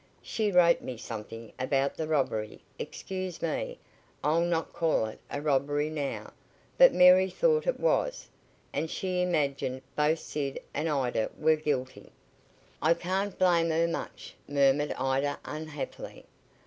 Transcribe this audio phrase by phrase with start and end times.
[0.23, 3.77] She wrote me something about the robbery excuse me,
[4.23, 6.33] I'll not call it a robbery now
[6.75, 8.27] but Mary thought it was,
[8.73, 12.11] and she imagined both Sid and Ida were guilty."
[12.81, 16.25] "I can't blame her much," murmured Ida unhappily.